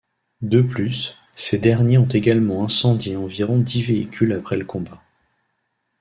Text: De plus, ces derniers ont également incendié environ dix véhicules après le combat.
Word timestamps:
De 0.41 0.63
plus, 0.63 1.15
ces 1.35 1.59
derniers 1.59 1.99
ont 1.99 2.07
également 2.07 2.63
incendié 2.65 3.15
environ 3.15 3.59
dix 3.59 3.83
véhicules 3.83 4.33
après 4.33 4.57
le 4.57 4.65
combat. 4.65 4.99